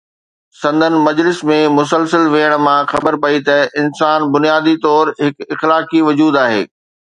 [0.59, 6.43] سندن مجلس ۾ مسلسل ويهڻ مان خبر پئي ته انسان بنيادي طور هڪ اخلاقي وجود
[6.49, 6.61] آهي.